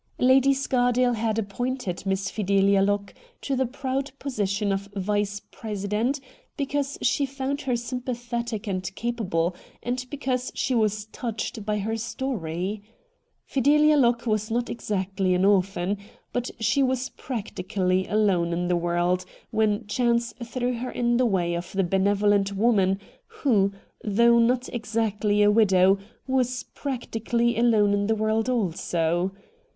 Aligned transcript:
Lady 0.17 0.51
Scardale 0.51 1.13
had 1.13 1.37
appointed 1.37 2.07
Miss 2.07 2.31
Fidelia 2.31 2.81
Locke 2.81 3.13
to 3.41 3.55
the 3.55 3.67
proud 3.67 4.09
position 4.17 4.71
of 4.71 4.89
vice 4.95 5.41
president 5.51 6.19
because 6.57 6.97
she 7.03 7.23
found 7.27 7.61
her 7.61 7.75
sympathetic 7.75 8.65
and 8.65 8.95
capable, 8.95 9.55
and 9.83 10.03
because 10.09 10.51
she 10.55 10.73
was 10.73 11.05
touched 11.11 11.67
by 11.67 11.77
her 11.77 11.95
story. 11.97 12.81
Fideha 13.45 13.95
Locke 13.95 14.25
was 14.25 14.49
not 14.49 14.71
exactly 14.71 15.35
an 15.35 15.45
orphan, 15.45 15.99
but 16.33 16.49
she 16.59 16.81
was 16.81 17.09
practically 17.09 18.07
alone 18.07 18.53
in 18.53 18.67
the 18.69 18.73
UDELIA 18.73 18.81
LOCKE 18.81 18.81
149 18.81 18.95
world 18.95 19.25
when 19.51 19.85
chance 19.87 20.33
threw 20.43 20.73
her 20.79 20.89
in 20.89 21.17
the 21.17 21.27
way 21.27 21.53
of 21.53 21.71
the 21.73 21.83
benevolent 21.83 22.53
woman 22.55 22.99
who, 23.27 23.71
though 24.03 24.39
not 24.39 24.67
exactly 24.73 25.43
a 25.43 25.51
widow, 25.51 25.99
was 26.25 26.63
practically 26.73 27.55
alone 27.55 27.93
in 27.93 28.07
the 28.07 28.15
world 28.15 28.49
also. 28.49 29.31